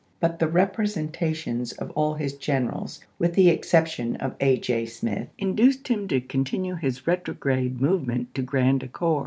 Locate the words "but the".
0.19-0.47